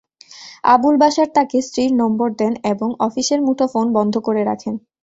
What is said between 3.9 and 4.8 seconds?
বন্ধ করে রাখেন।